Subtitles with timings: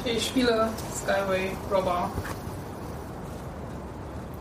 [0.00, 2.10] Okay, ich spiele Skyway Robber.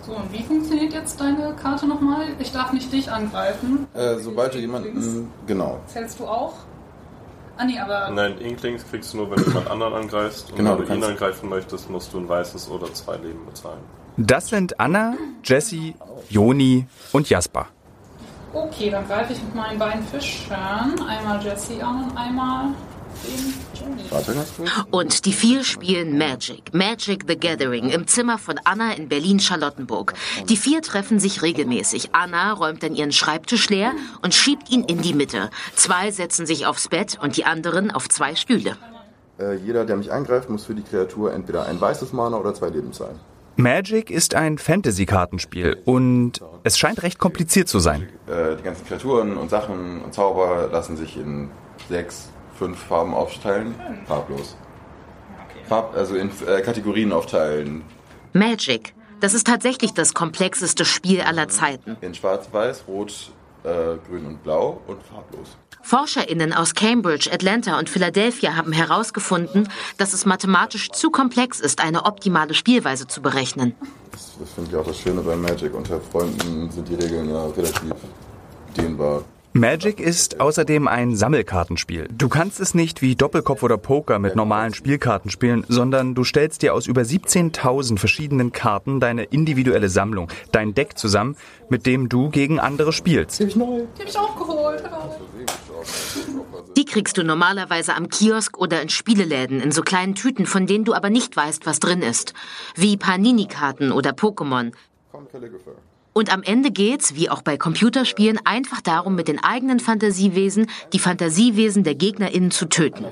[0.05, 2.27] So, und wie funktioniert jetzt deine Karte nochmal?
[2.39, 3.87] Ich darf nicht dich angreifen.
[3.93, 5.29] Äh, sobald du jemanden.
[5.47, 5.79] Genau.
[5.87, 6.53] Zählst du auch?
[7.57, 8.09] Ah, nee, aber.
[8.11, 10.51] Nein, Inklings kriegst du nur, wenn du jemand anderen angreifst.
[10.51, 13.45] Und Genau, wenn du du ihn angreifen möchtest, musst du ein weißes oder zwei Leben
[13.45, 13.79] bezahlen.
[14.15, 15.95] Das sind Anna, Jessie,
[16.29, 17.67] Joni und Jasper.
[18.53, 22.69] Okay, dann greife ich mit meinen beiden Fischern einmal Jesse an und einmal
[24.91, 26.73] Und die vier spielen Magic.
[26.73, 30.13] Magic the Gathering im Zimmer von Anna in Berlin-Charlottenburg.
[30.49, 32.09] Die vier treffen sich regelmäßig.
[32.13, 35.49] Anna räumt dann ihren Schreibtisch leer und schiebt ihn in die Mitte.
[35.75, 38.77] Zwei setzen sich aufs Bett und die anderen auf zwei Stühle.
[39.39, 42.69] Äh, jeder, der mich angreift, muss für die Kreatur entweder ein weißes Mana oder zwei
[42.69, 43.19] Leben zahlen.
[43.55, 48.07] Magic ist ein Fantasy-Kartenspiel und es scheint recht kompliziert zu sein.
[48.27, 51.49] Äh, die ganzen Kreaturen und Sachen und Zauber lassen sich in
[51.89, 53.75] sechs, fünf Farben aufteilen.
[54.05, 54.55] Farblos.
[55.67, 57.83] Farb, also in äh, Kategorien aufteilen.
[58.33, 58.93] Magic.
[59.19, 61.97] Das ist tatsächlich das komplexeste Spiel aller Zeiten.
[62.01, 63.31] In schwarz, weiß, rot,
[63.63, 65.57] äh, grün und blau und farblos.
[65.81, 72.05] ForscherInnen aus Cambridge, Atlanta und Philadelphia haben herausgefunden, dass es mathematisch zu komplex ist, eine
[72.05, 73.73] optimale Spielweise zu berechnen.
[74.11, 75.73] Das, das finde ich auch das Schöne bei Magic.
[75.73, 77.93] Unter Freunden sind die Regeln ja relativ
[78.75, 79.23] dehnbar.
[79.57, 82.07] Magic ist außerdem ein Sammelkartenspiel.
[82.15, 86.61] Du kannst es nicht wie Doppelkopf oder Poker mit normalen Spielkarten spielen, sondern du stellst
[86.61, 91.35] dir aus über 17.000 verschiedenen Karten deine individuelle Sammlung, dein Deck zusammen,
[91.69, 93.39] mit dem du gegen andere spielst.
[93.39, 94.83] Die habe ich auch geholt.
[96.75, 100.85] Die kriegst du normalerweise am Kiosk oder in Spieleläden in so kleinen Tüten, von denen
[100.85, 102.35] du aber nicht weißt, was drin ist.
[102.75, 104.71] Wie Panini-Karten oder Pokémon.
[106.17, 110.97] Und am Ende geht's, wie auch bei Computerspielen, einfach darum, mit den eigenen Fantasiewesen die
[110.97, 113.05] Fantasiewesen der GegnerInnen zu töten.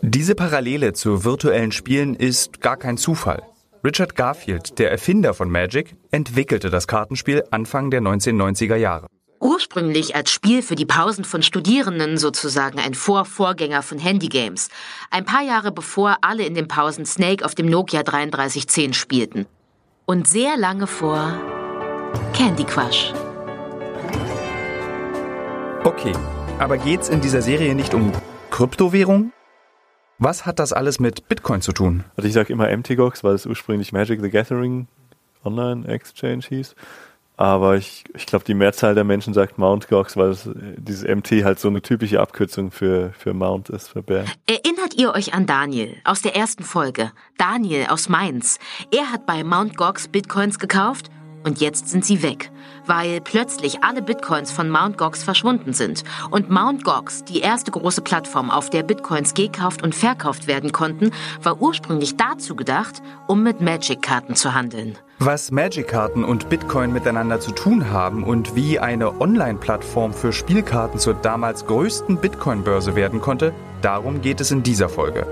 [0.00, 3.42] Diese Parallele zu virtuellen Spielen ist gar kein Zufall.
[3.84, 9.06] Richard Garfield, der Erfinder von Magic, entwickelte das Kartenspiel Anfang der 1990er Jahre.
[9.38, 14.70] Ursprünglich als Spiel für die Pausen von Studierenden sozusagen ein Vorvorgänger von Handygames.
[15.10, 19.44] Ein paar Jahre bevor alle in den Pausen Snake auf dem Nokia 3310 spielten.
[20.06, 21.59] Und sehr lange vor
[22.32, 23.12] Candy Crush.
[25.84, 26.12] Okay,
[26.58, 28.12] aber geht's in dieser Serie nicht um
[28.50, 29.32] Kryptowährung?
[30.18, 32.04] Was hat das alles mit Bitcoin zu tun?
[32.16, 34.88] Also ich sage immer MTGOX, weil es ursprünglich Magic the Gathering
[35.44, 36.74] Online Exchange hieß.
[37.40, 41.42] Aber ich, ich glaube, die Mehrzahl der Menschen sagt Mount Gox, weil es, dieses MT
[41.42, 44.26] halt so eine typische Abkürzung für, für Mount ist, für Bär.
[44.46, 47.12] Erinnert ihr euch an Daniel aus der ersten Folge?
[47.38, 48.58] Daniel aus Mainz.
[48.94, 49.74] Er hat bei Mt.
[49.78, 51.10] Gox Bitcoins gekauft
[51.44, 52.50] und jetzt sind sie weg,
[52.86, 54.98] weil plötzlich alle Bitcoins von Mt.
[54.98, 56.04] Gox verschwunden sind.
[56.30, 56.84] Und Mt.
[56.84, 61.12] Gox, die erste große Plattform, auf der Bitcoins gekauft und verkauft werden konnten,
[61.42, 64.98] war ursprünglich dazu gedacht, um mit Magic-Karten zu handeln.
[65.18, 71.14] Was Magic-Karten und Bitcoin miteinander zu tun haben und wie eine Online-Plattform für Spielkarten zur
[71.14, 73.52] damals größten Bitcoin-Börse werden konnte,
[73.82, 75.26] darum geht es in dieser Folge.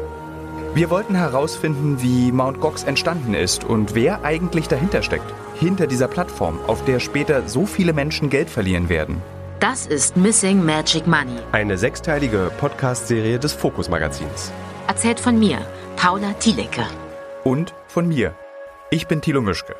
[0.74, 2.60] Wir wollten herausfinden, wie Mt.
[2.60, 5.32] Gox entstanden ist und wer eigentlich dahinter steckt.
[5.60, 9.20] Hinter dieser Plattform, auf der später so viele Menschen Geld verlieren werden.
[9.58, 11.36] Das ist Missing Magic Money.
[11.50, 14.52] Eine sechsteilige Podcast-Serie des Fokus Magazins.
[14.86, 15.58] Erzählt von mir,
[15.96, 16.84] Paula Thielecke.
[17.42, 18.34] Und von mir.
[18.90, 19.74] Ich bin Thilo Mischke.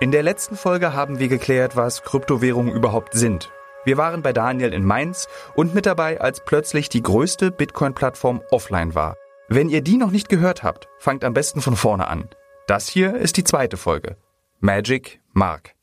[0.00, 3.50] In der letzten Folge haben wir geklärt, was Kryptowährungen überhaupt sind.
[3.84, 8.94] Wir waren bei Daniel in Mainz und mit dabei, als plötzlich die größte Bitcoin-Plattform offline
[8.94, 9.16] war.
[9.48, 12.30] Wenn ihr die noch nicht gehört habt, fangt am besten von vorne an.
[12.66, 14.16] Das hier ist die zweite Folge.
[14.62, 15.74] Magic Mark.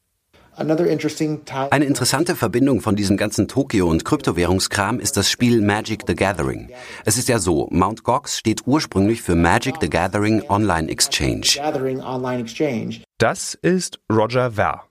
[0.56, 6.70] Eine interessante Verbindung von diesem ganzen Tokio- und Kryptowährungskram ist das Spiel Magic the Gathering.
[7.04, 8.04] Es ist ja so, Mt.
[8.04, 11.48] Gox steht ursprünglich für Magic the Gathering Online Exchange.
[13.18, 14.84] Das ist Roger Ver.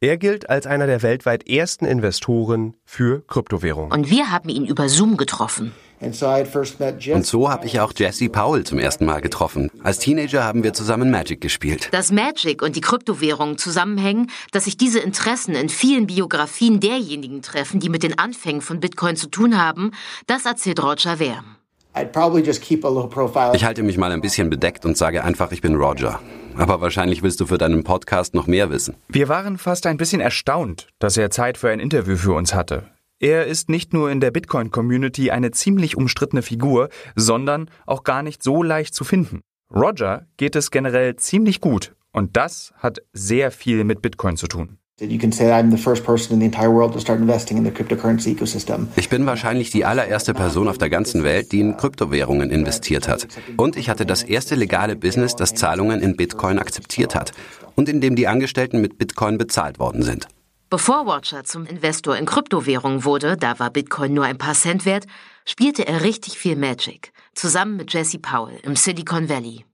[0.00, 3.90] Er gilt als einer der weltweit ersten Investoren für Kryptowährungen.
[3.90, 5.72] Und wir haben ihn über Zoom getroffen.
[6.00, 9.70] Und so habe ich auch Jesse Powell zum ersten Mal getroffen.
[9.82, 11.88] Als Teenager haben wir zusammen Magic gespielt.
[11.92, 17.80] Dass Magic und die Kryptowährungen zusammenhängen, dass sich diese Interessen in vielen Biografien derjenigen treffen,
[17.80, 19.92] die mit den Anfängen von Bitcoin zu tun haben,
[20.26, 21.44] das erzählt Roger Ver.
[23.54, 26.18] Ich halte mich mal ein bisschen bedeckt und sage einfach, ich bin Roger.
[26.56, 28.96] Aber wahrscheinlich willst du für deinen Podcast noch mehr wissen.
[29.08, 32.93] Wir waren fast ein bisschen erstaunt, dass er Zeit für ein Interview für uns hatte.
[33.20, 38.42] Er ist nicht nur in der Bitcoin-Community eine ziemlich umstrittene Figur, sondern auch gar nicht
[38.42, 39.40] so leicht zu finden.
[39.74, 44.78] Roger geht es generell ziemlich gut und das hat sehr viel mit Bitcoin zu tun.
[48.94, 53.26] Ich bin wahrscheinlich die allererste Person auf der ganzen Welt, die in Kryptowährungen investiert hat.
[53.56, 57.32] Und ich hatte das erste legale Business, das Zahlungen in Bitcoin akzeptiert hat
[57.74, 60.28] und in dem die Angestellten mit Bitcoin bezahlt worden sind.
[60.74, 65.06] Bevor Watcher zum Investor in Kryptowährungen wurde, da war Bitcoin nur ein paar Cent wert,
[65.46, 69.64] spielte er richtig viel Magic, zusammen mit Jesse Powell im Silicon Valley.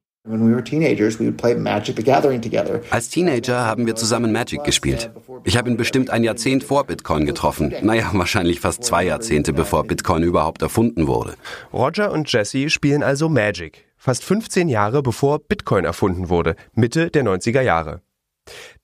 [2.91, 5.11] Als Teenager haben wir zusammen Magic gespielt.
[5.44, 7.75] Ich habe ihn bestimmt ein Jahrzehnt vor Bitcoin getroffen.
[7.81, 11.37] Naja, wahrscheinlich fast zwei Jahrzehnte, bevor Bitcoin überhaupt erfunden wurde.
[11.73, 13.87] Roger und Jesse spielen also Magic.
[13.97, 18.02] Fast 15 Jahre bevor Bitcoin erfunden wurde, Mitte der 90er Jahre.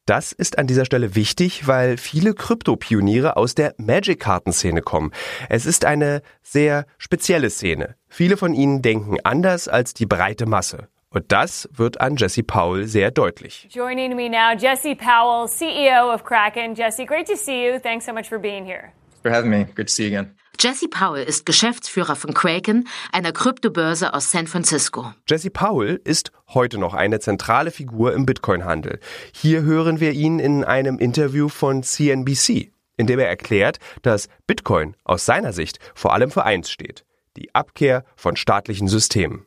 [0.06, 5.10] Das ist an dieser Stelle wichtig, weil viele Krypto-Pioniere aus der Magic-Kartenszene kommen.
[5.48, 7.96] Es ist eine sehr spezielle Szene.
[8.08, 10.86] Viele von ihnen denken anders als die breite Masse.
[11.10, 13.66] Und das wird an Jesse Powell sehr deutlich.
[13.72, 16.76] Joining me now, Jesse Powell, CEO of Kraken.
[16.76, 17.80] Jesse, great to see you.
[17.80, 18.92] Thanks so much for being here.
[19.22, 19.64] For having me.
[19.74, 20.36] Good to see you again.
[20.58, 25.12] Jesse Powell ist Geschäftsführer von Kraken, einer Kryptobörse aus San Francisco.
[25.28, 29.00] Jesse Powell ist heute noch eine zentrale Figur im Bitcoin-Handel.
[29.32, 34.96] Hier hören wir ihn in einem Interview von CNBC, in dem er erklärt, dass Bitcoin
[35.04, 37.04] aus seiner Sicht vor allem für eins steht:
[37.36, 39.44] die Abkehr von staatlichen Systemen.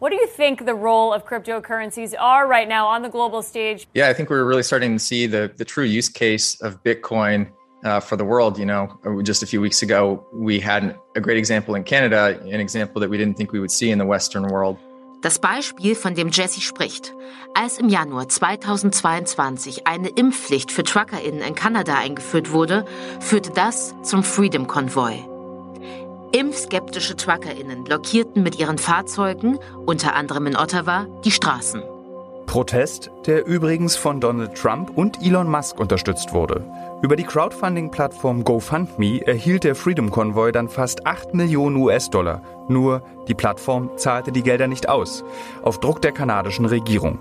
[0.00, 3.86] What do you think the role of cryptocurrencies are right now on the global stage?
[3.94, 7.46] Yeah, I think we're really starting to see the, the true use case of Bitcoin
[7.84, 8.58] uh, for the world.
[8.58, 8.88] You know,
[9.22, 13.10] just a few weeks ago, we had a great example in Canada, an example that
[13.10, 14.78] we didn't think we would see in the Western world.
[15.22, 17.14] Das Beispiel, von dem Jesse spricht.
[17.54, 22.84] Als im Januar 2022 eine Impfpflicht für TruckerInnen in Kanada eingeführt wurde,
[23.20, 25.14] führte das zum Freedom Convoy.
[26.32, 31.82] Impfskeptische TruckerInnen blockierten mit ihren Fahrzeugen, unter anderem in Ottawa, die Straßen.
[32.46, 36.64] Protest, der übrigens von Donald Trump und Elon Musk unterstützt wurde.
[37.02, 42.42] Über die Crowdfunding-Plattform GoFundMe erhielt der Freedom Convoy dann fast 8 Millionen US-Dollar.
[42.68, 45.24] Nur die Plattform zahlte die Gelder nicht aus,
[45.62, 47.18] auf Druck der kanadischen Regierung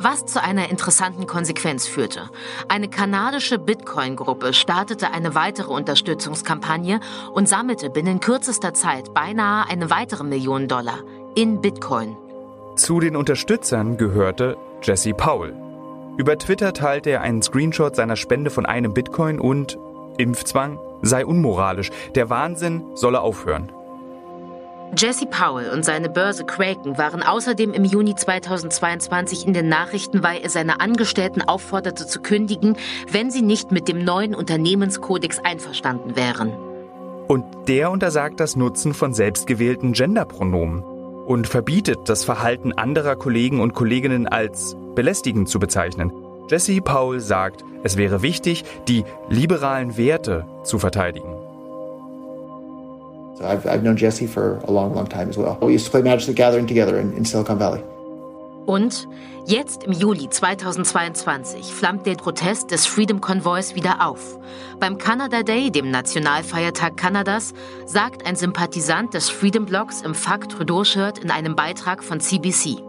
[0.00, 2.30] was zu einer interessanten Konsequenz führte.
[2.68, 7.00] Eine kanadische Bitcoin-Gruppe startete eine weitere Unterstützungskampagne
[7.32, 11.00] und sammelte binnen kürzester Zeit beinahe eine weitere Million Dollar
[11.34, 12.16] in Bitcoin.
[12.78, 15.52] Zu den Unterstützern gehörte Jesse Powell.
[16.16, 19.76] Über Twitter teilte er einen Screenshot seiner Spende von einem Bitcoin und
[20.16, 23.72] Impfzwang sei unmoralisch, der Wahnsinn solle aufhören.
[24.96, 30.40] Jesse Powell und seine Börse Kraken waren außerdem im Juni 2022 in den Nachrichten, weil
[30.40, 32.76] er seine Angestellten aufforderte zu kündigen,
[33.10, 36.52] wenn sie nicht mit dem neuen Unternehmenskodex einverstanden wären.
[37.26, 40.84] Und der untersagt das Nutzen von selbstgewählten Genderpronomen
[41.28, 46.10] und verbietet das Verhalten anderer Kollegen und Kolleginnen als belästigend zu bezeichnen.
[46.48, 51.34] Jesse Powell sagt, es wäre wichtig, die liberalen Werte zu verteidigen.
[53.34, 55.58] So I've, I've known Jesse for a long, long time as well.
[55.60, 57.82] We used to play Magic the Gathering together in, in Silicon Valley.
[58.68, 59.08] Und
[59.46, 64.38] jetzt im Juli 2022 flammt der Protest des Freedom Convoys wieder auf.
[64.78, 67.54] Beim Canada Day, dem Nationalfeiertag Kanadas,
[67.86, 72.82] sagt ein Sympathisant des Freedom Blocks im Fuck Trudeau-Shirt in einem Beitrag von CBC.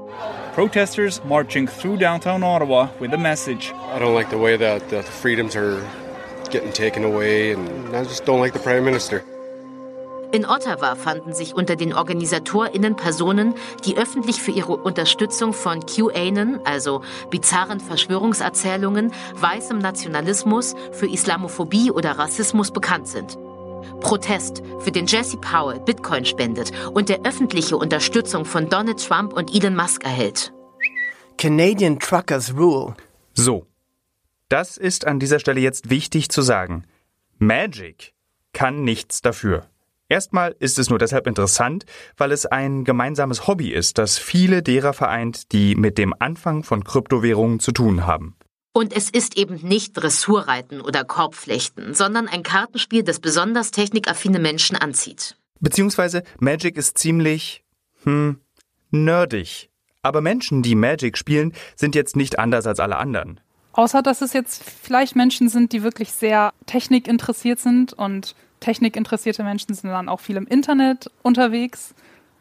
[0.53, 3.73] Protesters marching through downtown Ottawa with a message.
[3.95, 5.81] I don't like the way that the freedoms are
[6.51, 9.23] getting taken away and I just don't like the Prime Minister.
[10.31, 16.59] In Ottawa fanden sich unter den OrganisatorInnen Personen, die öffentlich für ihre Unterstützung von QAnon,
[16.65, 17.01] also
[17.31, 23.39] bizarren Verschwörungserzählungen, weißem Nationalismus, für Islamophobie oder Rassismus bekannt sind.
[24.01, 29.55] Protest, für den Jesse Powell Bitcoin spendet und der öffentliche Unterstützung von Donald Trump und
[29.55, 30.53] Elon Musk erhält.
[31.39, 32.95] Canadian Truckers Rule.
[33.33, 33.65] So,
[34.47, 36.85] das ist an dieser Stelle jetzt wichtig zu sagen.
[37.39, 38.13] Magic
[38.53, 39.65] kann nichts dafür.
[40.09, 41.85] Erstmal ist es nur deshalb interessant,
[42.17, 46.83] weil es ein gemeinsames Hobby ist, das viele derer vereint, die mit dem Anfang von
[46.83, 48.35] Kryptowährungen zu tun haben.
[48.73, 54.75] Und es ist eben nicht Dressurreiten oder Korbflechten, sondern ein Kartenspiel, das besonders technikaffine Menschen
[54.75, 55.37] anzieht.
[55.59, 57.63] Beziehungsweise Magic ist ziemlich,
[58.03, 58.39] hm,
[58.89, 59.69] nerdig.
[60.01, 63.39] Aber Menschen, die Magic spielen, sind jetzt nicht anders als alle anderen.
[63.73, 69.73] Außer dass es jetzt vielleicht Menschen sind, die wirklich sehr technikinteressiert sind und technikinteressierte Menschen
[69.73, 71.93] sind dann auch viel im Internet unterwegs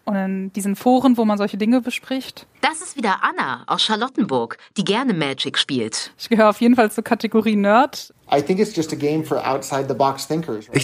[0.08, 2.46] und in diesen Foren, wo man solche Dinge bespricht.
[2.62, 6.12] Das ist wieder Anna aus Charlottenburg, die gerne Magic spielt.
[6.18, 8.14] Ich gehöre auf jeden Fall zur Kategorie Nerd.
[8.30, 8.44] Ich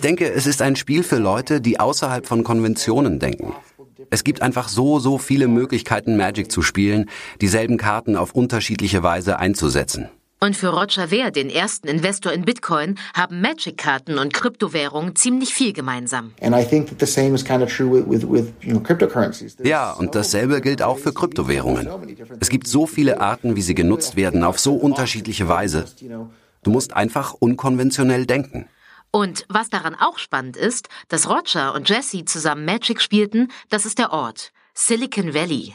[0.01, 3.55] denke, es ist ein Spiel für Leute, die außerhalb von Konventionen denken.
[4.11, 7.09] Es gibt einfach so, so viele Möglichkeiten, Magic zu spielen,
[7.41, 10.11] dieselben Karten auf unterschiedliche Weise einzusetzen.
[10.41, 15.73] Und für Roger Ver, den ersten Investor in Bitcoin, haben Magic-Karten und Kryptowährungen ziemlich viel
[15.73, 16.35] gemeinsam.
[19.63, 21.89] Ja, und dasselbe gilt auch für Kryptowährungen.
[22.41, 25.87] Es gibt so viele Arten, wie sie genutzt werden, auf so unterschiedliche Weise.
[26.63, 28.69] Du musst einfach unkonventionell denken.
[29.11, 33.99] Und was daran auch spannend ist, dass Roger und Jesse zusammen Magic spielten, das ist
[33.99, 35.75] der Ort, Silicon Valley.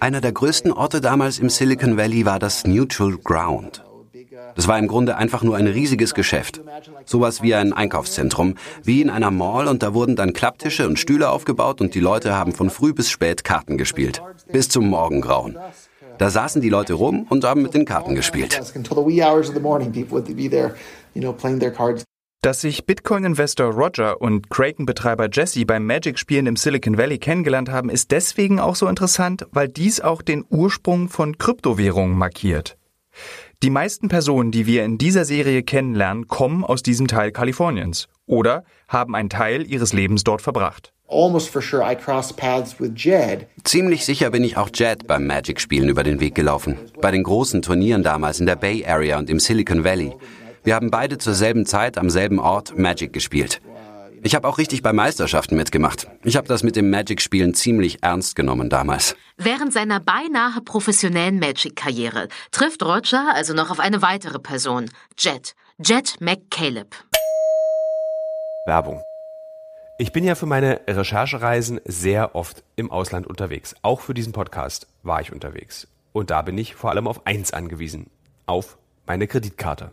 [0.00, 3.84] Einer der größten Orte damals im Silicon Valley war das Neutral Ground.
[4.56, 6.60] Das war im Grunde einfach nur ein riesiges Geschäft.
[7.04, 11.30] Sowas wie ein Einkaufszentrum, wie in einer Mall und da wurden dann Klapptische und Stühle
[11.30, 14.20] aufgebaut und die Leute haben von früh bis spät Karten gespielt.
[14.50, 15.56] Bis zum Morgengrauen.
[16.18, 18.60] Da saßen die Leute rum und haben mit den Karten gespielt.
[22.40, 28.12] Dass sich Bitcoin-Investor Roger und Kraken-Betreiber Jesse beim Magic-Spielen im Silicon Valley kennengelernt haben, ist
[28.12, 32.78] deswegen auch so interessant, weil dies auch den Ursprung von Kryptowährungen markiert.
[33.64, 38.62] Die meisten Personen, die wir in dieser Serie kennenlernen, kommen aus diesem Teil Kaliforniens oder
[38.86, 40.92] haben einen Teil ihres Lebens dort verbracht.
[43.64, 46.78] Ziemlich sicher bin ich auch Jed beim Magic-Spielen über den Weg gelaufen.
[47.00, 50.12] Bei den großen Turnieren damals in der Bay Area und im Silicon Valley.
[50.64, 53.60] Wir haben beide zur selben Zeit am selben Ort Magic gespielt.
[54.22, 56.08] Ich habe auch richtig bei Meisterschaften mitgemacht.
[56.24, 59.14] Ich habe das mit dem Magic-Spielen ziemlich ernst genommen damals.
[59.36, 66.20] Während seiner beinahe professionellen Magic-Karriere trifft Roger also noch auf eine weitere Person, Jet, Jet
[66.20, 66.96] McCaleb.
[68.66, 69.02] Werbung.
[70.00, 73.74] Ich bin ja für meine Recherchereisen sehr oft im Ausland unterwegs.
[73.82, 75.88] Auch für diesen Podcast war ich unterwegs.
[76.12, 78.10] Und da bin ich vor allem auf eins angewiesen.
[78.46, 79.92] Auf meine Kreditkarte.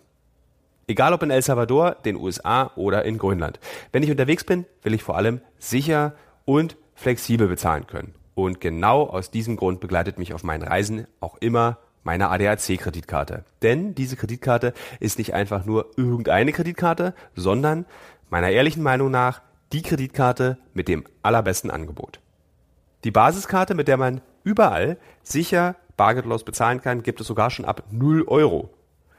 [0.87, 3.59] Egal ob in El Salvador, den USA oder in Grönland.
[3.91, 6.13] Wenn ich unterwegs bin, will ich vor allem sicher
[6.45, 8.13] und flexibel bezahlen können.
[8.35, 13.45] Und genau aus diesem Grund begleitet mich auf meinen Reisen auch immer meine ADAC-Kreditkarte.
[13.63, 17.85] Denn diese Kreditkarte ist nicht einfach nur irgendeine Kreditkarte, sondern
[18.29, 19.41] meiner ehrlichen Meinung nach
[19.73, 22.19] die Kreditkarte mit dem allerbesten Angebot.
[23.03, 27.83] Die Basiskarte, mit der man überall sicher bargeldlos bezahlen kann, gibt es sogar schon ab
[27.89, 28.69] 0 Euro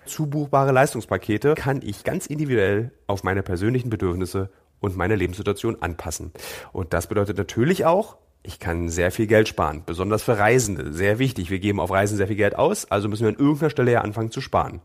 [0.06, 6.32] zubuchbare Leistungspakete kann ich ganz individuell auf meine persönlichen Bedürfnisse und meine Lebenssituation anpassen.
[6.72, 10.92] Und das bedeutet natürlich auch, ich kann sehr viel Geld sparen, besonders für Reisende.
[10.92, 13.70] Sehr wichtig, wir geben auf Reisen sehr viel Geld aus, also müssen wir an irgendeiner
[13.70, 14.80] Stelle ja anfangen zu sparen.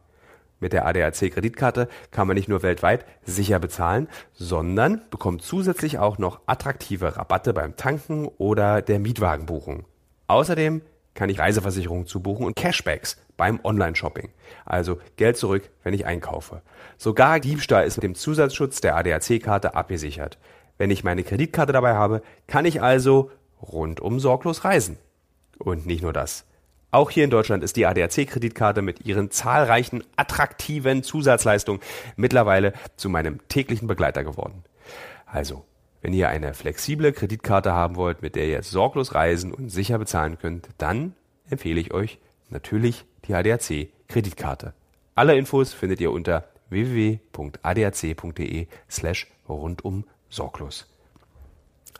[0.59, 6.39] Mit der ADAC-Kreditkarte kann man nicht nur weltweit sicher bezahlen, sondern bekommt zusätzlich auch noch
[6.45, 9.85] attraktive Rabatte beim Tanken oder der Mietwagenbuchung.
[10.27, 10.81] Außerdem
[11.13, 14.29] kann ich Reiseversicherungen zubuchen und Cashbacks beim Online-Shopping.
[14.65, 16.61] Also Geld zurück, wenn ich einkaufe.
[16.99, 20.37] Sogar Diebstahl ist mit dem Zusatzschutz der ADAC-Karte abgesichert.
[20.77, 24.99] Wenn ich meine Kreditkarte dabei habe, kann ich also rundum sorglos reisen.
[25.57, 26.45] Und nicht nur das.
[26.91, 31.81] Auch hier in Deutschland ist die ADAC-Kreditkarte mit ihren zahlreichen attraktiven Zusatzleistungen
[32.15, 34.63] mittlerweile zu meinem täglichen Begleiter geworden.
[35.25, 35.65] Also,
[36.03, 40.37] wenn ihr eine flexible Kreditkarte haben wollt, mit der ihr sorglos reisen und sicher bezahlen
[40.37, 41.15] könnt, dann
[41.49, 42.19] empfehle ich euch
[42.51, 44.73] natürlich die ADAC Kreditkarte.
[45.15, 50.85] Alle Infos findet ihr unter www.adac.de slash rundum sorglos.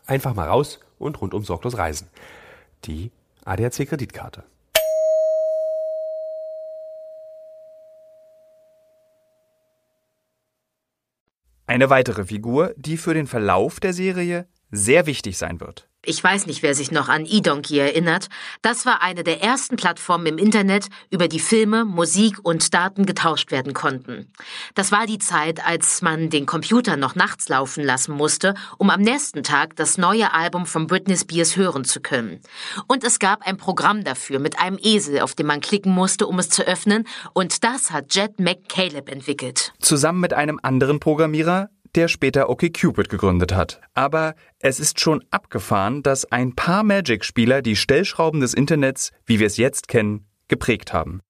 [0.06, 2.10] Einfach mal raus und rundum sorglos reisen.
[2.84, 3.12] Die
[3.46, 4.44] ADAC Kreditkarte.
[11.66, 15.88] Eine weitere Figur, die für den Verlauf der Serie sehr wichtig sein wird.
[16.04, 18.28] Ich weiß nicht, wer sich noch an eDonkey erinnert.
[18.64, 23.52] Das war eine der ersten Plattformen im Internet, über die Filme, Musik und Daten getauscht
[23.52, 24.32] werden konnten.
[24.74, 29.02] Das war die Zeit, als man den Computer noch nachts laufen lassen musste, um am
[29.02, 32.40] nächsten Tag das neue Album von Britney Spears hören zu können.
[32.88, 36.40] Und es gab ein Programm dafür mit einem Esel, auf dem man klicken musste, um
[36.40, 39.72] es zu öffnen, und das hat Jet McCaleb entwickelt.
[39.80, 43.82] Zusammen mit einem anderen Programmierer, der später OkCupid gegründet hat.
[43.94, 49.48] Aber es ist schon abgefahren, dass ein paar Magic-Spieler die Stellschrauben des Internets, wie wir
[49.48, 51.22] es jetzt kennen, geprägt haben.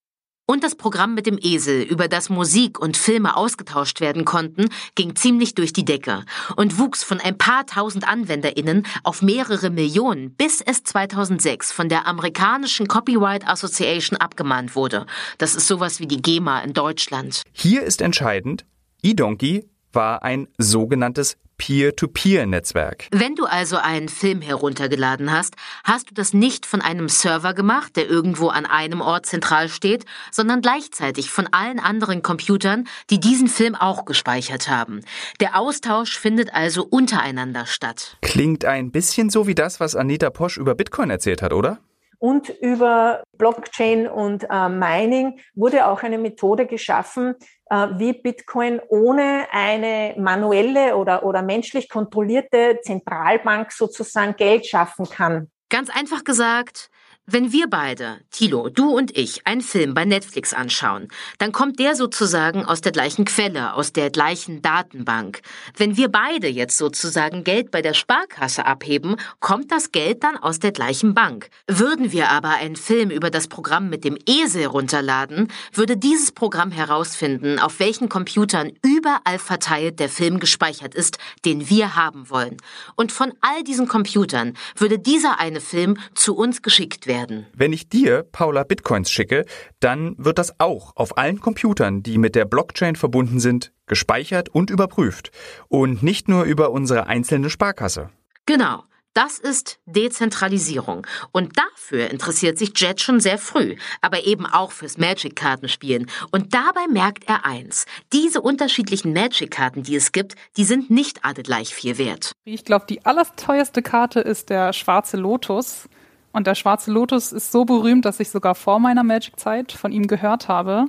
[0.52, 5.16] Und das Programm mit dem Esel, über das Musik und Filme ausgetauscht werden konnten, ging
[5.16, 6.26] ziemlich durch die Decke
[6.58, 12.06] und wuchs von ein paar tausend AnwenderInnen auf mehrere Millionen, bis es 2006 von der
[12.06, 15.06] amerikanischen Copyright Association abgemahnt wurde.
[15.38, 17.44] Das ist sowas wie die GEMA in Deutschland.
[17.54, 18.66] Hier ist entscheidend,
[19.04, 23.08] eDonkey war ein sogenanntes Peer-to-Peer-Netzwerk.
[23.12, 27.96] Wenn du also einen Film heruntergeladen hast, hast du das nicht von einem Server gemacht,
[27.98, 33.48] der irgendwo an einem Ort zentral steht, sondern gleichzeitig von allen anderen Computern, die diesen
[33.48, 35.02] Film auch gespeichert haben.
[35.40, 38.18] Der Austausch findet also untereinander statt.
[38.22, 41.78] Klingt ein bisschen so wie das, was Anita Posch über Bitcoin erzählt hat, oder?
[42.22, 47.34] Und über Blockchain und äh, Mining wurde auch eine Methode geschaffen,
[47.72, 55.50] äh, wie Bitcoin ohne eine manuelle oder, oder menschlich kontrollierte Zentralbank sozusagen Geld schaffen kann.
[55.72, 56.91] Ganz einfach gesagt,
[57.28, 61.96] wenn wir beide, Tilo, du und ich, einen Film bei Netflix anschauen, dann kommt der
[61.96, 65.42] sozusagen aus der gleichen Quelle, aus der gleichen Datenbank.
[65.78, 70.58] Wenn wir beide jetzt sozusagen Geld bei der Sparkasse abheben, kommt das Geld dann aus
[70.58, 71.50] der gleichen Bank.
[71.68, 76.72] Würden wir aber einen Film über das Programm mit dem Esel runterladen, würde dieses Programm
[76.72, 82.58] herausfinden, auf welchen Computern überall verteilt der Film gespeichert ist, den wir haben wollen.
[82.96, 87.46] Und von all diesen Computern würde dieser eine Film zu uns geschickt werden werden.
[87.54, 89.46] Wenn ich dir, Paula, Bitcoins schicke,
[89.80, 94.70] dann wird das auch auf allen Computern, die mit der Blockchain verbunden sind, gespeichert und
[94.70, 95.32] überprüft.
[95.68, 98.10] Und nicht nur über unsere einzelne Sparkasse.
[98.46, 98.84] Genau.
[99.14, 101.06] Das ist Dezentralisierung.
[101.34, 106.10] Und dafür interessiert sich Jet schon sehr früh, aber eben auch fürs Magic-Kartenspielen.
[106.32, 107.86] Und dabei merkt er eins.
[108.14, 112.32] Diese unterschiedlichen Magic-Karten, die es gibt, die sind nicht alle gleich viel wert.
[112.46, 115.90] Ich glaube, die allerteuerste Karte ist der schwarze Lotus.
[116.32, 120.08] Und der Schwarze Lotus ist so berühmt, dass ich sogar vor meiner Magic-Zeit von ihm
[120.08, 120.86] gehört habe.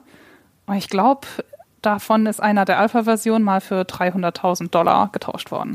[0.67, 1.27] Und ich glaube,
[1.83, 5.75] davon ist einer der Alpha-Version mal für 300.000 Dollar getauscht worden.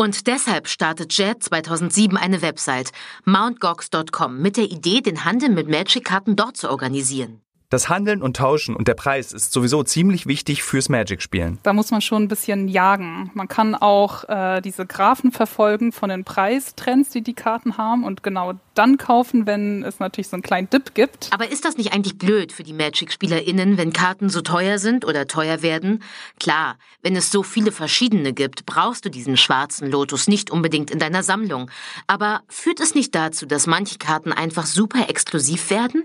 [0.00, 2.92] Und deshalb startet Jet 2007 eine Website,
[3.24, 7.40] mountgox.com, mit der Idee, den Handel mit Magic-Karten dort zu organisieren.
[7.70, 11.58] Das Handeln und Tauschen und der Preis ist sowieso ziemlich wichtig fürs Magic-Spielen.
[11.64, 13.30] Da muss man schon ein bisschen jagen.
[13.34, 18.22] Man kann auch äh, diese Graphen verfolgen von den Preistrends, die die Karten haben und
[18.22, 21.28] genau dann kaufen, wenn es natürlich so einen kleinen Dip gibt.
[21.30, 25.26] Aber ist das nicht eigentlich blöd für die Magic-SpielerInnen, wenn Karten so teuer sind oder
[25.26, 26.02] teuer werden?
[26.40, 30.98] Klar, wenn es so viele verschiedene gibt, brauchst du diesen schwarzen Lotus nicht unbedingt in
[30.98, 31.70] deiner Sammlung.
[32.06, 36.04] Aber führt es nicht dazu, dass manche Karten einfach super exklusiv werden?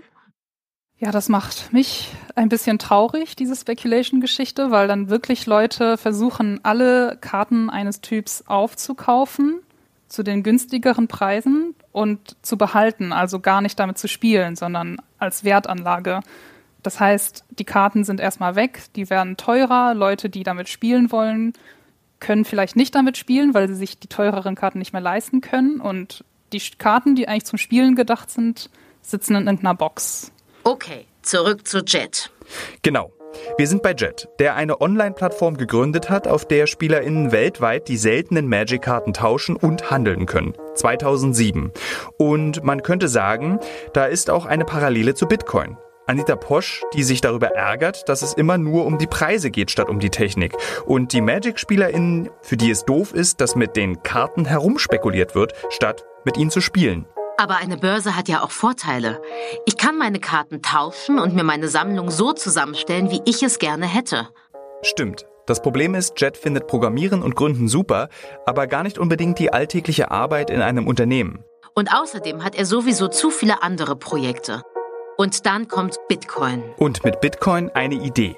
[0.98, 7.18] Ja, das macht mich ein bisschen traurig, diese Speculation-Geschichte, weil dann wirklich Leute versuchen, alle
[7.20, 9.60] Karten eines Typs aufzukaufen
[10.08, 15.42] zu den günstigeren Preisen und zu behalten, also gar nicht damit zu spielen, sondern als
[15.42, 16.20] Wertanlage.
[16.84, 21.54] Das heißt, die Karten sind erstmal weg, die werden teurer, Leute, die damit spielen wollen,
[22.20, 25.80] können vielleicht nicht damit spielen, weil sie sich die teureren Karten nicht mehr leisten können
[25.80, 28.70] und die Karten, die eigentlich zum Spielen gedacht sind,
[29.02, 30.30] sitzen in irgendeiner Box
[30.66, 32.30] Okay, zurück zu Jet.
[32.80, 33.12] Genau.
[33.58, 38.48] Wir sind bei Jet, der eine Online-Plattform gegründet hat, auf der SpielerInnen weltweit die seltenen
[38.48, 40.54] Magic-Karten tauschen und handeln können.
[40.74, 41.70] 2007.
[42.16, 43.60] Und man könnte sagen,
[43.92, 45.76] da ist auch eine Parallele zu Bitcoin.
[46.06, 49.90] Anita Posch, die sich darüber ärgert, dass es immer nur um die Preise geht statt
[49.90, 50.54] um die Technik.
[50.86, 56.06] Und die Magic-SpielerInnen, für die es doof ist, dass mit den Karten herumspekuliert wird, statt
[56.24, 57.06] mit ihnen zu spielen.
[57.36, 59.20] Aber eine Börse hat ja auch Vorteile.
[59.66, 63.86] Ich kann meine Karten tauschen und mir meine Sammlung so zusammenstellen, wie ich es gerne
[63.86, 64.28] hätte.
[64.82, 65.26] Stimmt.
[65.46, 68.08] Das Problem ist, Jet findet Programmieren und Gründen super,
[68.46, 71.44] aber gar nicht unbedingt die alltägliche Arbeit in einem Unternehmen.
[71.74, 74.62] Und außerdem hat er sowieso zu viele andere Projekte.
[75.18, 76.62] Und dann kommt Bitcoin.
[76.76, 78.36] Und mit Bitcoin eine Idee.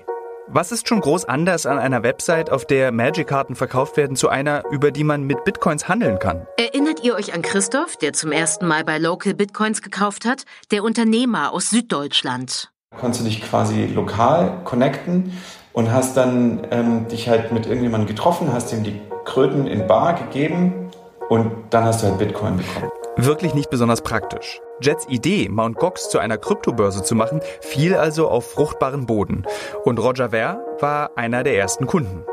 [0.48, 4.62] Was ist schon groß anders an einer Website, auf der Magic-Karten verkauft werden, zu einer,
[4.70, 6.46] über die man mit Bitcoins handeln kann?
[6.56, 10.44] Erinnert ihr euch an Christoph, der zum ersten Mal bei Local Bitcoins gekauft hat?
[10.70, 12.70] Der Unternehmer aus Süddeutschland.
[12.96, 15.37] Konntest du dich quasi lokal connecten
[15.72, 20.14] und hast dann ähm, dich halt mit irgendjemandem getroffen, hast ihm die Kröten in Bar
[20.14, 20.92] gegeben
[21.28, 22.88] und dann hast du halt Bitcoin bekommen.
[23.16, 24.61] Wirklich nicht besonders praktisch.
[24.80, 25.76] Jets Idee, Mt.
[25.76, 29.44] Gox zu einer Kryptobörse zu machen, fiel also auf fruchtbaren Boden.
[29.84, 32.24] Und Roger Ver war einer der ersten Kunden.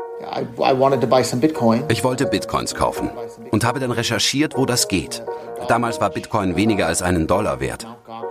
[1.88, 3.10] Ich wollte Bitcoins kaufen
[3.50, 5.22] und habe dann recherchiert, wo das geht.
[5.68, 7.86] Damals war Bitcoin weniger als einen Dollar wert.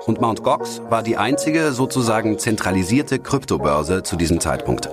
[0.05, 0.43] Und Mt.
[0.43, 4.89] Gox war die einzige sozusagen zentralisierte Kryptobörse zu diesem Zeitpunkt.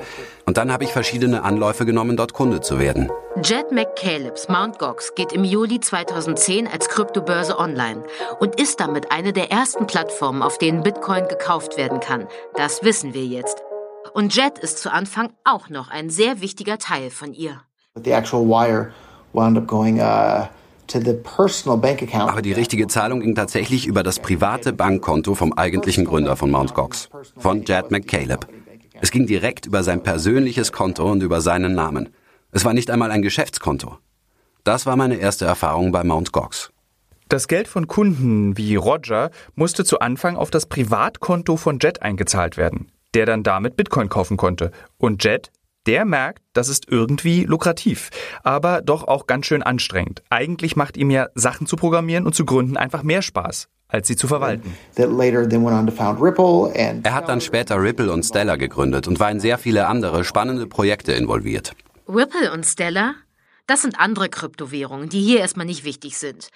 [0.51, 3.09] Und dann habe ich verschiedene Anläufe genommen, dort Kunde zu werden.
[3.41, 4.81] Jet McCaleb's Mt.
[4.81, 8.03] Gox geht im Juli 2010 als Kryptobörse online
[8.41, 12.27] und ist damit eine der ersten Plattformen, auf denen Bitcoin gekauft werden kann.
[12.57, 13.63] Das wissen wir jetzt.
[14.13, 17.61] Und Jet ist zu Anfang auch noch ein sehr wichtiger Teil von ihr.
[17.95, 18.91] The actual wire
[19.33, 20.49] wound up going uh
[22.15, 26.75] aber die richtige Zahlung ging tatsächlich über das private Bankkonto vom eigentlichen Gründer von Mt.
[26.75, 28.49] Gox, von Jed McCaleb.
[29.01, 32.11] Es ging direkt über sein persönliches Konto und über seinen Namen.
[32.53, 33.99] Es war nicht einmal ein Geschäftskonto.
[34.65, 36.33] Das war meine erste Erfahrung bei Mt.
[36.33, 36.71] Gox.
[37.29, 42.57] Das Geld von Kunden wie Roger musste zu Anfang auf das Privatkonto von Jet eingezahlt
[42.57, 44.73] werden, der dann damit Bitcoin kaufen konnte.
[44.99, 45.51] Und Jet
[45.87, 48.11] Der merkt, das ist irgendwie lukrativ,
[48.43, 50.23] aber doch auch ganz schön anstrengend.
[50.29, 54.17] Eigentlich macht ihm ja Sachen zu programmieren und zu gründen einfach mehr Spaß als sie
[54.17, 54.77] zu verwalten.
[57.03, 60.67] Er hat dann später Ripple und Stellar gegründet und war in sehr viele andere spannende
[60.67, 61.73] Projekte involviert.
[62.09, 63.15] Ripple und Stellar?
[63.67, 66.49] Das sind andere Kryptowährungen, die hier erstmal nicht wichtig sind.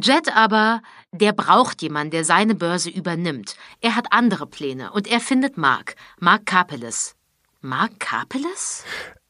[0.00, 0.80] Jet aber,
[1.10, 3.56] der braucht jemanden, der seine Börse übernimmt.
[3.80, 7.16] Er hat andere Pläne und er findet Mark, Mark Capeles.
[7.64, 8.84] Mark Capeles?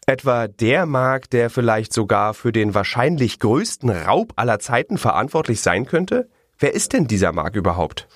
[0.07, 5.85] Etwa der Mark, der vielleicht sogar für den wahrscheinlich größten Raub aller Zeiten verantwortlich sein
[5.85, 6.31] könnte?
[6.59, 8.09] Wer ist denn dieser Mark überhaupt?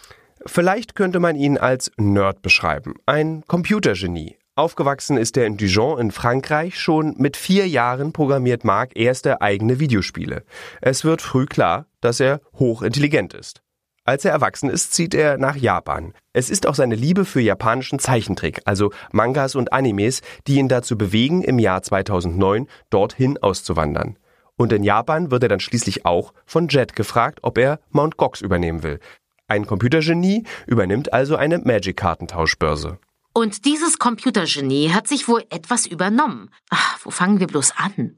[0.47, 4.39] Vielleicht könnte man ihn als Nerd beschreiben, ein Computergenie.
[4.55, 6.81] Aufgewachsen ist er in Dijon in Frankreich.
[6.81, 10.45] Schon mit vier Jahren programmiert Mark erste eigene Videospiele.
[10.81, 13.61] Es wird früh klar, dass er hochintelligent ist.
[14.07, 16.15] Als er erwachsen ist, zieht er nach Japan.
[16.33, 20.97] Es ist auch seine Liebe für japanischen Zeichentrick, also Mangas und Animes, die ihn dazu
[20.97, 24.17] bewegen, im Jahr 2009 dorthin auszuwandern.
[24.57, 28.17] Und in Japan wird er dann schließlich auch von Jet gefragt, ob er Mt.
[28.17, 29.01] Gox übernehmen will.
[29.49, 32.99] Ein Computergenie übernimmt also eine Magic-Kartentauschbörse.
[33.33, 36.51] Und dieses Computergenie hat sich wohl etwas übernommen.
[36.71, 38.17] Ach, wo fangen wir bloß an?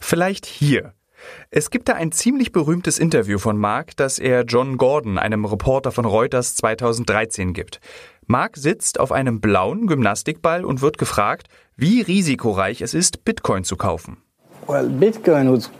[0.00, 0.94] Vielleicht hier.
[1.50, 5.92] Es gibt da ein ziemlich berühmtes Interview von Mark, das er John Gordon, einem Reporter
[5.92, 7.80] von Reuters 2013 gibt.
[8.26, 13.76] Mark sitzt auf einem blauen Gymnastikball und wird gefragt, wie risikoreich es ist, Bitcoin zu
[13.76, 14.18] kaufen.
[14.66, 15.70] Well, Bitcoin would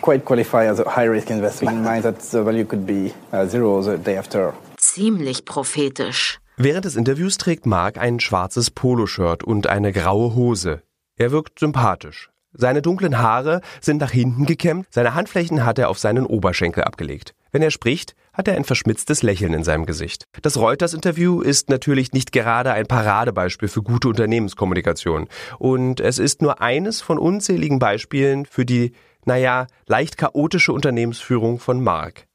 [0.00, 3.80] quite qualify as a high-risk investment in mind that the value could be uh, zero
[3.82, 4.52] the day after.
[4.76, 6.40] Ziemlich prophetisch.
[6.56, 10.82] Während des Interviews trägt Mark ein schwarzes Poloshirt und eine graue Hose.
[11.16, 12.30] Er wirkt sympathisch.
[12.54, 17.34] Seine dunklen Haare sind nach hinten gekämmt, seine Handflächen hat er auf seinen Oberschenkel abgelegt.
[17.50, 20.24] Wenn er spricht, hat er ein verschmitztes Lächeln in seinem Gesicht.
[20.42, 25.28] Das Reuters-Interview ist natürlich nicht gerade ein Paradebeispiel für gute Unternehmenskommunikation.
[25.58, 28.92] Und es ist nur eines von unzähligen Beispielen für die,
[29.24, 32.26] naja, leicht chaotische Unternehmensführung von Mark.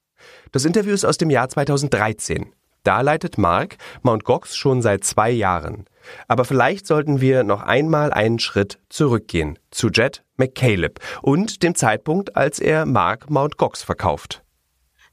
[0.51, 2.53] Das Interview ist aus dem Jahr 2013.
[2.83, 4.23] Da leitet Mark Mt.
[4.23, 5.85] Gox schon seit zwei Jahren.
[6.27, 12.35] Aber vielleicht sollten wir noch einmal einen Schritt zurückgehen zu Jet McCaleb und dem Zeitpunkt,
[12.35, 13.57] als er Mark Mt.
[13.57, 14.43] Gox verkauft.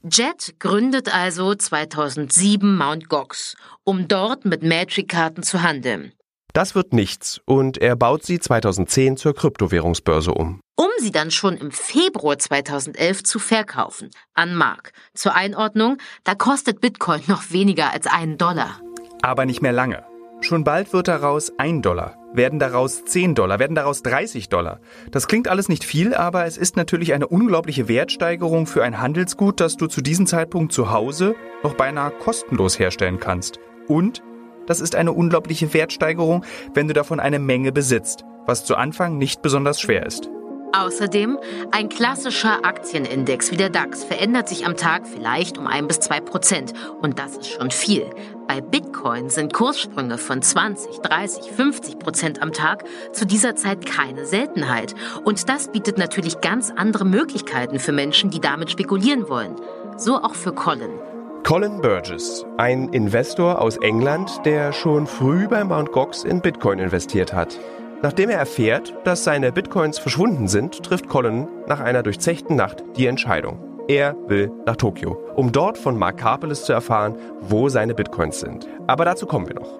[0.03, 3.09] Jet gründet also 2007 Mt.
[3.09, 6.13] Gox, um dort mit Magic-Karten zu handeln.
[6.53, 10.61] Das wird nichts und er baut sie 2010 zur Kryptowährungsbörse um.
[10.77, 14.93] Um sie dann schon im Februar 2011 zu verkaufen an Mark.
[15.13, 18.79] Zur Einordnung, da kostet Bitcoin noch weniger als einen Dollar.
[19.21, 20.05] Aber nicht mehr lange.
[20.41, 24.79] Schon bald wird daraus ein Dollar, werden daraus 10 Dollar, werden daraus 30 Dollar.
[25.11, 29.59] Das klingt alles nicht viel, aber es ist natürlich eine unglaubliche Wertsteigerung für ein Handelsgut,
[29.59, 33.59] das du zu diesem Zeitpunkt zu Hause noch beinahe kostenlos herstellen kannst.
[33.87, 34.21] Und
[34.67, 36.43] das ist eine unglaubliche Wertsteigerung,
[36.73, 40.29] wenn du davon eine Menge besitzt, was zu Anfang nicht besonders schwer ist.
[40.77, 41.39] Außerdem,
[41.71, 46.19] ein klassischer Aktienindex wie der DAX verändert sich am Tag vielleicht um ein bis zwei
[46.19, 46.73] Prozent.
[47.01, 48.05] Und das ist schon viel.
[48.45, 52.83] Bei Bitcoin sind Kurssprünge von 20, 30, 50 Prozent am Tag
[53.13, 54.95] zu dieser Zeit keine Seltenheit.
[55.23, 59.55] Und das bietet natürlich ganz andere Möglichkeiten für Menschen, die damit spekulieren wollen.
[59.95, 60.99] So auch für Colin.
[61.43, 65.93] Colin Burgess, ein Investor aus England, der schon früh bei Mt.
[65.93, 67.57] Gox in Bitcoin investiert hat.
[68.05, 73.07] Nachdem er erfährt, dass seine Bitcoins verschwunden sind, trifft Colin nach einer durchzechten Nacht die
[73.07, 73.57] Entscheidung.
[73.87, 78.67] Er will nach Tokio, um dort von Mark Karpeles zu erfahren, wo seine Bitcoins sind.
[78.85, 79.79] Aber dazu kommen wir noch.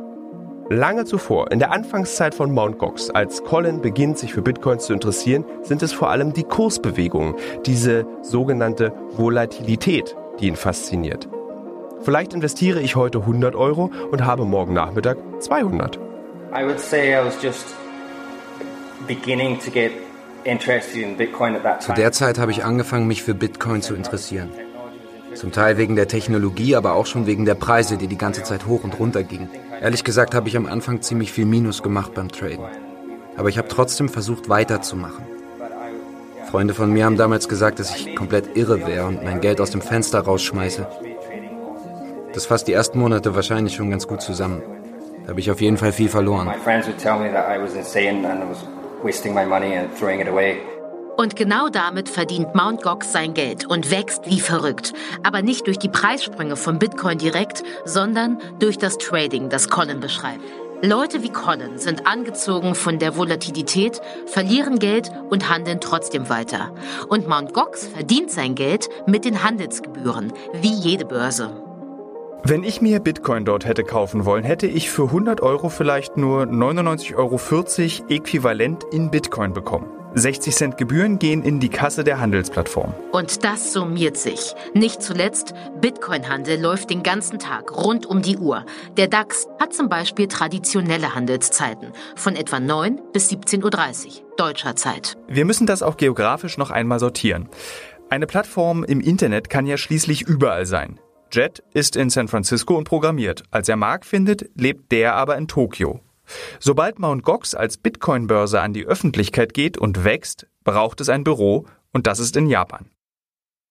[0.71, 2.79] Lange zuvor, in der Anfangszeit von Mt.
[2.79, 7.35] Gox, als Colin beginnt, sich für Bitcoins zu interessieren, sind es vor allem die Kursbewegungen,
[7.67, 11.29] diese sogenannte Volatilität, die ihn fasziniert.
[12.01, 15.99] Vielleicht investiere ich heute 100 Euro und habe morgen Nachmittag 200.
[16.57, 17.84] I would say I was just
[21.79, 24.51] zu der Zeit habe ich angefangen, mich für Bitcoin zu interessieren.
[25.33, 28.65] Zum Teil wegen der Technologie, aber auch schon wegen der Preise, die die ganze Zeit
[28.67, 29.49] hoch und runter gingen.
[29.81, 32.65] Ehrlich gesagt habe ich am Anfang ziemlich viel Minus gemacht beim Traden.
[33.35, 35.25] Aber ich habe trotzdem versucht weiterzumachen.
[36.49, 39.71] Freunde von mir haben damals gesagt, dass ich komplett irre wäre und mein Geld aus
[39.71, 40.87] dem Fenster rausschmeiße.
[42.33, 44.61] Das fasst die ersten Monate wahrscheinlich schon ganz gut zusammen.
[45.23, 46.47] Da habe ich auf jeden Fall viel verloren.
[46.47, 48.63] My friends would tell me that I was insane and was
[49.05, 50.57] wasting my money and throwing it away.
[51.17, 52.81] Und genau damit verdient Mt.
[52.83, 54.93] Gox sein Geld und wächst wie verrückt.
[55.23, 60.43] Aber nicht durch die Preissprünge von Bitcoin direkt, sondern durch das Trading, das Colin beschreibt.
[60.81, 66.73] Leute wie Colin sind angezogen von der Volatilität, verlieren Geld und handeln trotzdem weiter.
[67.07, 67.53] Und Mt.
[67.53, 71.64] Gox verdient sein Geld mit den Handelsgebühren, wie jede Börse.
[72.47, 76.43] Wenn ich mir Bitcoin dort hätte kaufen wollen, hätte ich für 100 Euro vielleicht nur
[76.43, 77.39] 99,40 Euro
[78.07, 79.87] äquivalent in Bitcoin bekommen.
[80.13, 82.93] 60 Cent Gebühren gehen in die Kasse der Handelsplattform.
[83.11, 84.53] Und das summiert sich.
[84.75, 88.63] Nicht zuletzt, Bitcoin-Handel läuft den ganzen Tag, rund um die Uhr.
[88.95, 95.17] Der DAX hat zum Beispiel traditionelle Handelszeiten von etwa 9 bis 17.30 Uhr deutscher Zeit.
[95.27, 97.49] Wir müssen das auch geografisch noch einmal sortieren.
[98.11, 100.99] Eine Plattform im Internet kann ja schließlich überall sein.
[101.31, 103.43] Jet ist in San Francisco und programmiert.
[103.51, 106.01] Als er Mark findet, lebt der aber in Tokio.
[106.59, 107.23] Sobald Mt.
[107.23, 112.19] Gox als Bitcoin-Börse an die Öffentlichkeit geht und wächst, braucht es ein Büro und das
[112.19, 112.89] ist in Japan.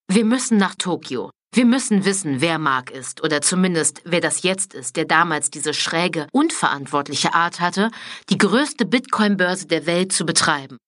[0.08, 1.30] Wir müssen nach Tokio.
[1.54, 5.72] Wir müssen wissen, wer Mark ist oder zumindest wer das jetzt ist, der damals diese
[5.72, 7.90] schräge, unverantwortliche Art hatte,
[8.28, 10.78] die größte Bitcoin-Börse der Welt zu betreiben.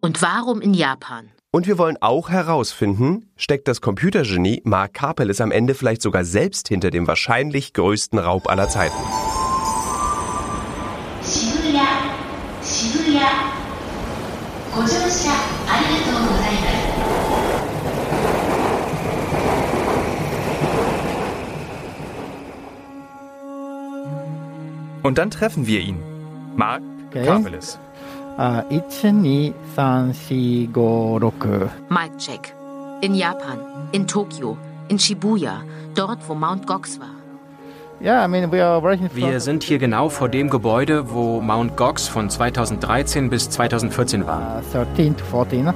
[0.00, 1.30] Und warum in Japan?
[1.52, 6.68] Und wir wollen auch herausfinden, steckt das Computergenie Mark Karpeles am Ende vielleicht sogar selbst
[6.68, 8.96] hinter dem wahrscheinlich größten Raub aller Zeiten.
[25.02, 26.02] Und dann treffen wir ihn.
[26.56, 27.24] Mark okay.
[27.24, 27.78] Karpeles.
[28.38, 31.70] Uh, 1, 2, 3, 4, 5, 6.
[31.88, 32.52] Mic check.
[33.00, 33.58] In Japan,
[33.92, 35.62] in Tokio, in Shibuya,
[35.94, 37.16] dort wo Mount Gox war.
[37.98, 44.62] Wir sind hier genau vor dem Gebäude, wo Mount Gox von 2013 bis 2014 war.
[44.70, 45.72] 13 to 14.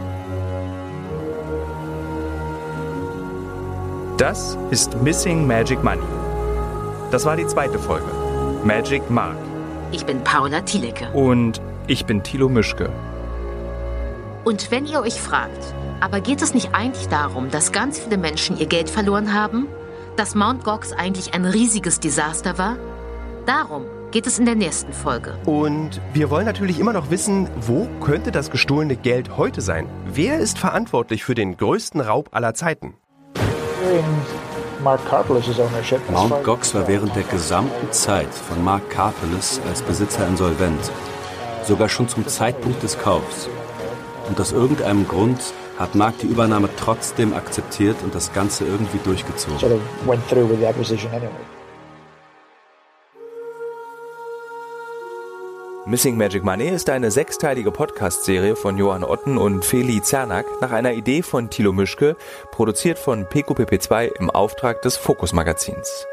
[4.19, 6.03] Das ist Missing Magic Money.
[7.11, 8.05] Das war die zweite Folge.
[8.65, 9.39] Magic Mark.
[9.93, 11.11] Ich bin Paula Thielecke.
[11.15, 12.89] Und ich bin Thilo Mischke.
[14.45, 18.57] Und wenn ihr euch fragt, aber geht es nicht eigentlich darum, dass ganz viele Menschen
[18.57, 19.67] ihr Geld verloren haben?
[20.17, 22.77] Dass Mount Gox eigentlich ein riesiges Desaster war?
[23.45, 25.37] Darum geht es in der nächsten Folge.
[25.47, 29.89] Und wir wollen natürlich immer noch wissen, wo könnte das gestohlene Geld heute sein?
[30.07, 32.95] Wer ist verantwortlich für den größten Raub aller Zeiten?
[34.85, 40.91] Mount Gox war während der gesamten Zeit von Mark Karpeles als Besitzer insolvent
[41.65, 43.49] sogar schon zum Zeitpunkt des Kaufs.
[44.29, 45.41] Und aus irgendeinem Grund
[45.79, 49.81] hat Mark die Übernahme trotzdem akzeptiert und das Ganze irgendwie durchgezogen.
[55.87, 60.93] Missing Magic Money ist eine sechsteilige Podcast-Serie von Johann Otten und Feli Zernack nach einer
[60.93, 62.17] Idee von Thilo Mischke,
[62.53, 66.07] produziert von PQPP2 im Auftrag des Fokus Magazins.